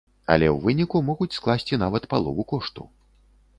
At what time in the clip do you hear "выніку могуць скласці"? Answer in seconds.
0.63-1.81